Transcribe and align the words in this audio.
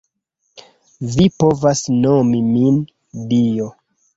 Vi 1.17 1.27
povas 1.43 1.83
nomi 2.07 2.43
min, 2.49 2.81
Dio. 3.35 3.73